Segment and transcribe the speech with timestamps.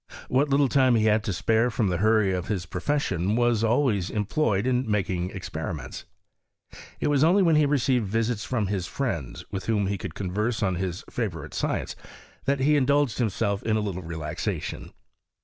[0.29, 4.09] What little time he had to spare from the hurry of his profession was always
[4.09, 6.05] employed in making experiments.
[6.99, 10.63] It was only when he received visits from his friends, with whom he could converse
[10.63, 11.95] on hia favourite science,
[12.45, 14.91] that he indulged himself in a little relaxation.